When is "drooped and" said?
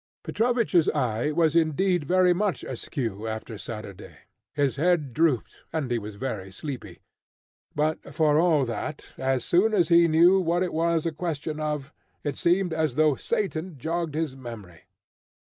5.13-5.91